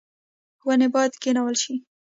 ونې 0.65 0.87
باید 0.93 1.13
کینول 1.23 1.55
شي 1.63 1.75